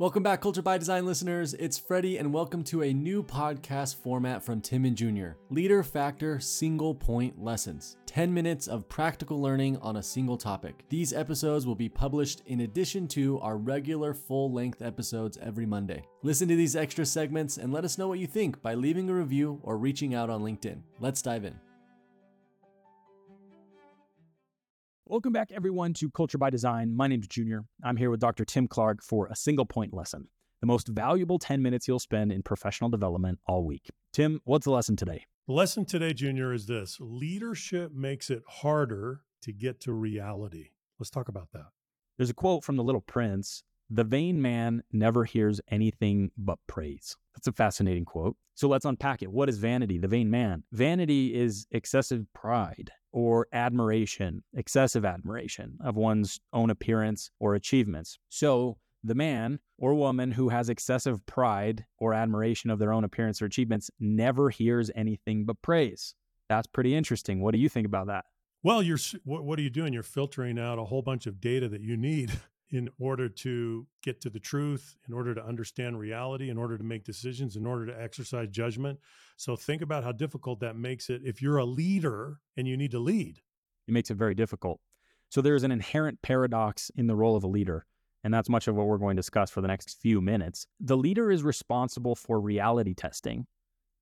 [0.00, 1.52] Welcome back, Culture by Design listeners.
[1.52, 6.94] It's Freddie, and welcome to a new podcast format from Tim and Junior LeaderFactor Single
[6.94, 10.86] Point Lessons 10 minutes of practical learning on a single topic.
[10.88, 16.02] These episodes will be published in addition to our regular full length episodes every Monday.
[16.22, 19.14] Listen to these extra segments and let us know what you think by leaving a
[19.14, 20.80] review or reaching out on LinkedIn.
[20.98, 21.60] Let's dive in.
[25.10, 26.94] Welcome back, everyone, to Culture by Design.
[26.94, 27.64] My name's Junior.
[27.82, 28.44] I'm here with Dr.
[28.44, 30.28] Tim Clark for a single point lesson,
[30.60, 33.90] the most valuable 10 minutes you'll spend in professional development all week.
[34.12, 35.26] Tim, what's the lesson today?
[35.48, 40.68] The lesson today, Junior, is this leadership makes it harder to get to reality.
[41.00, 41.66] Let's talk about that.
[42.16, 47.16] There's a quote from The Little Prince The vain man never hears anything but praise.
[47.34, 48.36] That's a fascinating quote.
[48.54, 49.32] So let's unpack it.
[49.32, 49.98] What is vanity?
[49.98, 50.62] The vain man.
[50.70, 58.18] Vanity is excessive pride or admiration, excessive admiration of one's own appearance or achievements.
[58.28, 63.42] So the man or woman who has excessive pride or admiration of their own appearance
[63.42, 66.14] or achievements never hears anything but praise.
[66.48, 67.40] That's pretty interesting.
[67.40, 68.24] What do you think about that?
[68.62, 69.92] Well, you're what are you doing?
[69.94, 72.30] You're filtering out a whole bunch of data that you need
[72.70, 76.84] in order to get to the truth, in order to understand reality, in order to
[76.84, 78.98] make decisions, in order to exercise judgment.
[79.36, 82.92] So think about how difficult that makes it if you're a leader and you need
[82.92, 83.40] to lead.
[83.88, 84.80] It makes it very difficult.
[85.30, 87.86] So there is an inherent paradox in the role of a leader.
[88.22, 90.66] And that's much of what we're going to discuss for the next few minutes.
[90.78, 93.46] The leader is responsible for reality testing,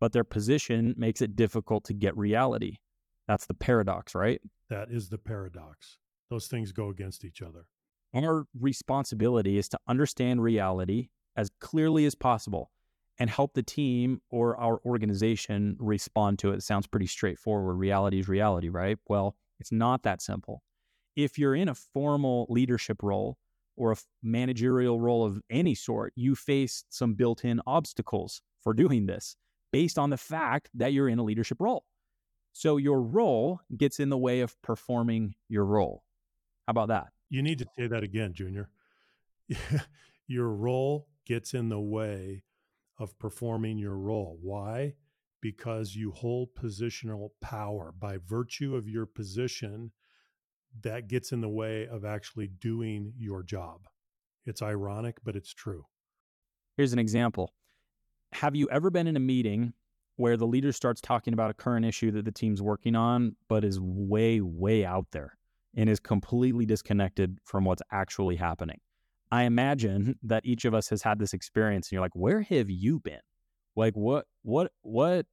[0.00, 2.78] but their position makes it difficult to get reality.
[3.26, 4.40] That's the paradox, right?
[4.68, 5.98] That is the paradox.
[6.28, 7.66] Those things go against each other.
[8.14, 12.70] Our responsibility is to understand reality as clearly as possible
[13.18, 16.56] and help the team or our organization respond to it.
[16.56, 17.76] It sounds pretty straightforward.
[17.76, 18.98] Reality is reality, right?
[19.08, 20.62] Well, it's not that simple.
[21.16, 23.38] If you're in a formal leadership role
[23.76, 29.06] or a managerial role of any sort, you face some built in obstacles for doing
[29.06, 29.36] this
[29.72, 31.84] based on the fact that you're in a leadership role.
[32.52, 36.02] So your role gets in the way of performing your role.
[36.66, 37.11] How about that?
[37.32, 38.68] You need to say that again, Junior.
[40.26, 42.42] your role gets in the way
[42.98, 44.38] of performing your role.
[44.42, 44.96] Why?
[45.40, 47.94] Because you hold positional power.
[47.98, 49.92] By virtue of your position,
[50.82, 53.86] that gets in the way of actually doing your job.
[54.44, 55.86] It's ironic, but it's true.
[56.76, 57.54] Here's an example
[58.34, 59.72] Have you ever been in a meeting
[60.16, 63.64] where the leader starts talking about a current issue that the team's working on, but
[63.64, 65.38] is way, way out there?
[65.76, 68.78] And is completely disconnected from what's actually happening.
[69.30, 72.68] I imagine that each of us has had this experience and you're like, where have
[72.68, 73.20] you been?
[73.74, 75.26] Like what what what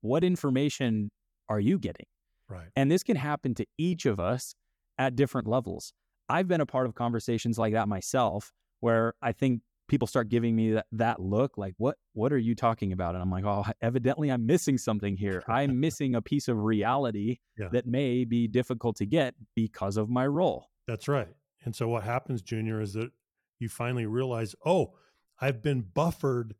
[0.00, 1.10] what information
[1.48, 2.06] are you getting?
[2.48, 2.68] Right.
[2.76, 4.54] And this can happen to each of us
[4.98, 5.92] at different levels.
[6.28, 10.56] I've been a part of conversations like that myself where I think people start giving
[10.56, 13.14] me that, that look like what what are you talking about?
[13.14, 15.42] And i'm like oh evidently i'm missing something here.
[15.48, 17.68] I'm missing a piece of reality yeah.
[17.72, 20.70] that may be difficult to get because of my role.
[20.86, 21.34] That's right.
[21.64, 23.10] And so what happens junior is that
[23.58, 24.94] you finally realize oh
[25.40, 26.54] i've been buffered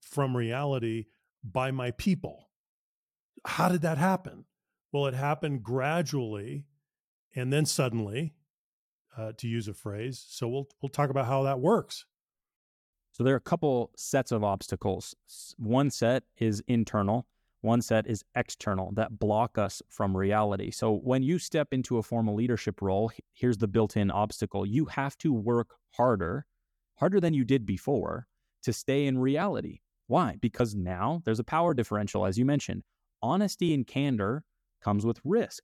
[0.00, 1.06] from reality
[1.42, 2.48] by my people.
[3.44, 4.44] How did that happen?
[4.92, 6.66] Well it happened gradually
[7.34, 8.34] and then suddenly
[9.16, 10.24] uh, to use a phrase.
[10.28, 12.04] So we'll we'll talk about how that works
[13.16, 15.16] so there are a couple sets of obstacles.
[15.56, 17.26] One set is internal,
[17.62, 20.70] one set is external that block us from reality.
[20.70, 24.84] So when you step into a formal leadership role, here's the built in obstacle you
[24.84, 26.44] have to work harder,
[26.96, 28.26] harder than you did before,
[28.64, 29.80] to stay in reality.
[30.08, 30.36] Why?
[30.38, 32.82] Because now there's a power differential, as you mentioned.
[33.22, 34.44] Honesty and candor
[34.84, 35.62] comes with risk.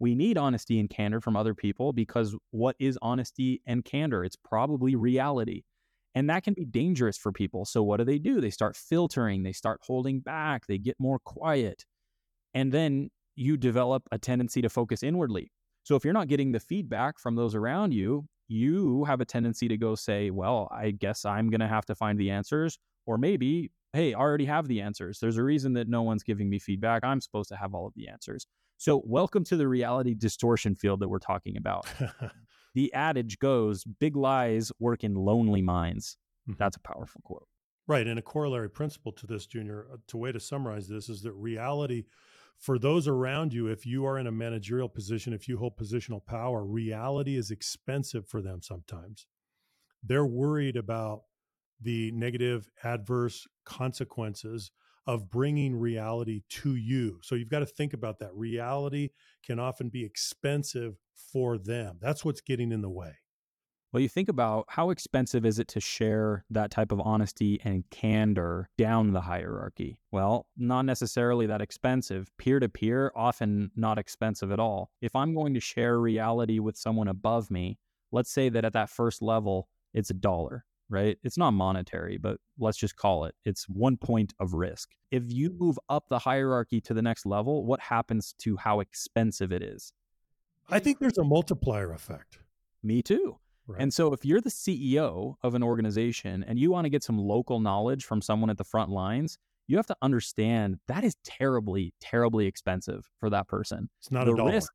[0.00, 4.24] We need honesty and candor from other people because what is honesty and candor?
[4.24, 5.62] It's probably reality.
[6.14, 7.64] And that can be dangerous for people.
[7.64, 8.40] So, what do they do?
[8.40, 11.84] They start filtering, they start holding back, they get more quiet.
[12.54, 15.52] And then you develop a tendency to focus inwardly.
[15.84, 19.68] So, if you're not getting the feedback from those around you, you have a tendency
[19.68, 22.78] to go say, Well, I guess I'm going to have to find the answers.
[23.06, 25.18] Or maybe, Hey, I already have the answers.
[25.18, 27.04] There's a reason that no one's giving me feedback.
[27.04, 28.46] I'm supposed to have all of the answers.
[28.78, 31.86] So, welcome to the reality distortion field that we're talking about.
[32.78, 36.16] the adage goes big lies work in lonely minds.
[36.48, 36.58] Mm-hmm.
[36.60, 37.48] That's a powerful quote.
[37.88, 38.06] Right.
[38.06, 41.32] And a corollary principle to this, Junior, uh, to way to summarize this is that
[41.32, 42.04] reality
[42.56, 46.24] for those around you, if you are in a managerial position, if you hold positional
[46.24, 49.26] power, reality is expensive for them sometimes.
[50.04, 51.22] They're worried about
[51.80, 54.70] the negative, adverse consequences
[55.08, 57.18] of bringing reality to you.
[57.22, 58.30] So you've got to think about that.
[58.34, 59.08] Reality
[59.42, 60.98] can often be expensive
[61.32, 61.96] for them.
[61.98, 63.14] That's what's getting in the way.
[63.90, 67.88] Well, you think about how expensive is it to share that type of honesty and
[67.90, 70.02] candor down the hierarchy?
[70.12, 72.30] Well, not necessarily that expensive.
[72.36, 74.90] Peer to peer, often not expensive at all.
[75.00, 77.78] If I'm going to share reality with someone above me,
[78.12, 81.18] let's say that at that first level, it's a dollar, right?
[81.22, 83.34] It's not monetary, but let's just call it.
[83.44, 84.90] It's one point of risk.
[85.10, 85.58] If you mm-hmm.
[85.58, 89.92] move up the hierarchy to the next level, what happens to how expensive it is?
[90.70, 92.38] I think there's a multiplier effect.
[92.82, 93.38] Me too.
[93.66, 93.82] Right.
[93.82, 97.18] And so if you're the CEO of an organization and you want to get some
[97.18, 101.92] local knowledge from someone at the front lines, you have to understand that is terribly,
[102.00, 103.90] terribly expensive for that person.
[104.00, 104.52] It's not the a dollar.
[104.52, 104.72] risk-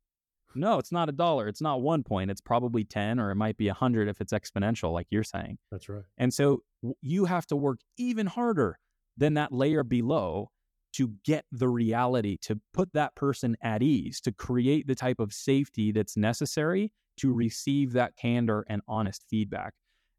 [0.54, 1.48] no, it's not a dollar.
[1.48, 2.30] It's not one point.
[2.30, 5.58] It's probably 10 or it might be a 100 if it's exponential, like you're saying.
[5.70, 6.04] That's right.
[6.18, 6.62] And so
[7.00, 8.78] you have to work even harder
[9.16, 10.50] than that layer below
[10.94, 15.32] to get the reality, to put that person at ease, to create the type of
[15.32, 17.38] safety that's necessary to mm-hmm.
[17.38, 19.72] receive that candor and honest feedback.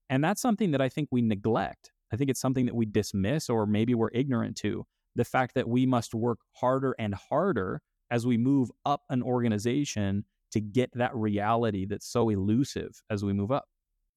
[0.10, 1.92] And that's something that I think we neglect.
[2.12, 4.86] I think it's something that we dismiss or maybe we're ignorant to.
[5.16, 7.82] The fact that we must work harder and harder
[8.12, 13.34] as we move up an organization to get that reality that's so elusive as we
[13.34, 13.68] move up.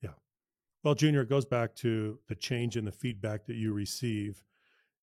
[0.03, 0.11] Yeah.
[0.85, 4.45] Well, Junior, it goes back to the change in the feedback that you receive.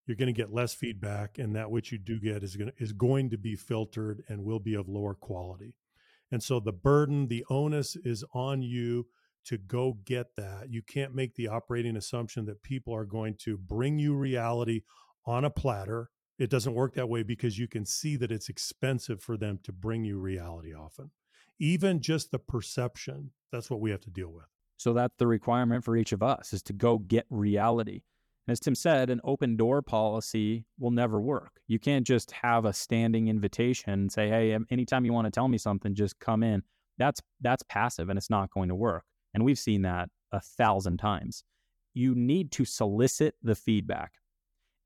[0.05, 2.83] You're going to get less feedback, and that which you do get is going to,
[2.83, 5.73] is going to be filtered and will be of lower quality.
[6.31, 9.07] And so the burden, the onus is on you
[9.45, 10.69] to go get that.
[10.69, 14.81] You can't make the operating assumption that people are going to bring you reality
[15.25, 16.09] on a platter.
[16.37, 19.71] It doesn't work that way because you can see that it's expensive for them to
[19.71, 21.11] bring you reality often.
[21.59, 24.45] Even just the perception, that's what we have to deal with.
[24.77, 28.01] So that's the requirement for each of us is to go get reality.
[28.47, 31.61] And as Tim said, an open door policy will never work.
[31.67, 35.31] You can't just have a standing invitation and say, "Hey, um, anytime you want to
[35.31, 36.63] tell me something, just come in."
[36.97, 39.05] That's that's passive and it's not going to work.
[39.33, 41.43] And we've seen that a thousand times.
[41.93, 44.13] You need to solicit the feedback.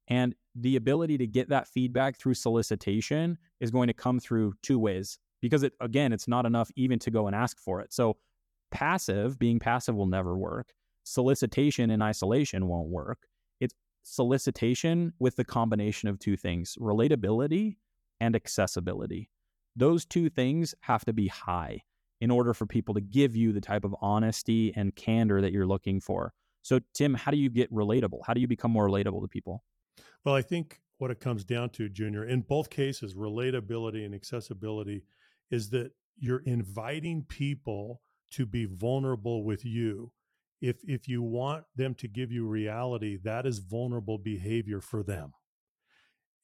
[0.10, 4.80] And the ability to get that feedback through solicitation is going to come through two
[4.80, 5.20] ways.
[5.42, 7.94] Because it again, it's not enough even to go and ask for it.
[7.94, 8.18] So
[8.72, 10.74] passive, being passive will never work.
[11.04, 13.28] Solicitation in isolation won't work.
[13.60, 13.74] It's
[14.04, 17.78] solicitation with the combination of two things relatability
[18.20, 19.30] and accessibility.
[19.76, 21.84] Those two things have to be high
[22.20, 25.66] in order for people to give you the type of honesty and candor that you're
[25.66, 26.34] looking for.
[26.64, 28.20] So, Tim, how do you get relatable?
[28.26, 29.64] How do you become more relatable to people?
[30.24, 35.04] Well, I think what it comes down to, Junior, in both cases, relatability and accessibility,
[35.50, 38.02] is that you're inviting people
[38.32, 40.12] to be vulnerable with you.
[40.62, 45.32] If if you want them to give you reality, that is vulnerable behavior for them.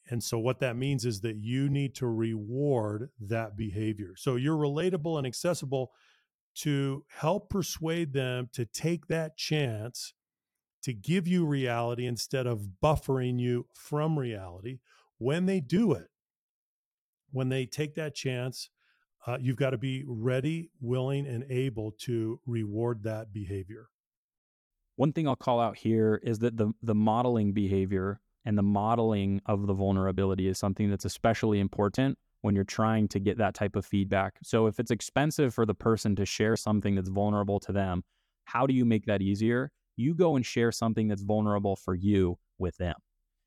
[0.09, 4.13] And so what that means is that you need to reward that behavior.
[4.15, 5.91] So you're relatable and accessible
[6.57, 10.13] to help persuade them to take that chance
[10.85, 14.77] to give you reality instead of buffering you from reality.
[15.17, 16.09] When they do it,
[17.31, 18.69] when they take that chance,
[19.25, 23.87] uh, you've got to be ready, willing, and able to reward that behavior.
[24.95, 29.41] One thing I'll call out here is that the the modeling behavior and the modeling
[29.47, 33.75] of the vulnerability is something that's especially important when you're trying to get that type
[33.75, 34.35] of feedback.
[34.43, 38.03] So if it's expensive for the person to share something that's vulnerable to them,
[38.43, 39.71] how do you make that easier?
[39.95, 42.95] You go and share something that's vulnerable for you with them.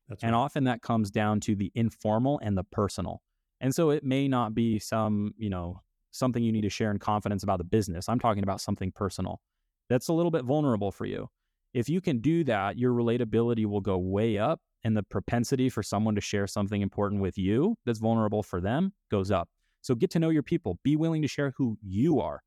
[0.07, 0.39] That's And right.
[0.39, 3.21] often that comes down to the informal and the personal.
[3.61, 6.97] And so it may not be some, you know, something you need to share in
[6.97, 8.09] confidence about the business.
[8.09, 9.41] I'm talking about something personal
[9.89, 11.27] that's a little bit vulnerable for you.
[11.73, 15.83] If you can do that, your relatability will go way up and the propensity for
[15.83, 19.49] someone to share something important with you that's vulnerable for them goes up.
[19.81, 22.41] So get to know your people, be willing to share who you are.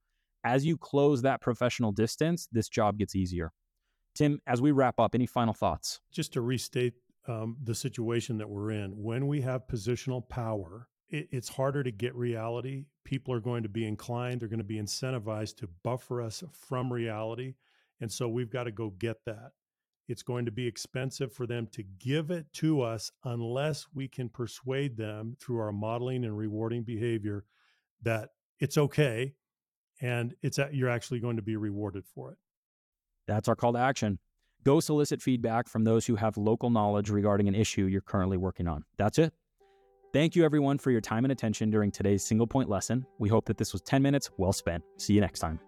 [0.45, 3.53] As you close that professional distance, this job gets easier.
[4.15, 6.01] Tim, as we wrap up, any final thoughts?
[6.11, 6.95] just to restate
[7.29, 11.91] um, the situation that we're in, when we have positional power, it, it's harder to
[11.91, 12.87] get reality.
[13.05, 16.93] People are going to be inclined, they're going to be incentivized to buffer us from
[16.93, 17.55] reality.
[18.01, 19.53] And so we've got to go get that.
[20.09, 24.29] It's going to be expensive for them to give it to us unless we can
[24.29, 27.45] persuade them through our modeling and rewarding behavior
[28.03, 29.35] that it's okay
[30.01, 32.39] and it's you're actually going to be rewarded for it.
[33.33, 34.19] That's our call to action.
[34.63, 38.69] Go solicit feedback from those who have local knowledge regarding an issue you're currently working
[38.69, 38.85] on.
[38.99, 39.33] That's it.
[40.13, 43.07] Thank you, everyone, for your time and attention during today's single point lesson.
[43.19, 44.85] We hope that this was 10 minutes well spent.
[44.99, 45.59] See you next time.